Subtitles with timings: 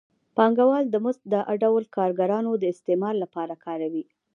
[0.35, 4.03] پانګوال د مزد دا ډول د کارګرانو د استثمار لپاره کاروي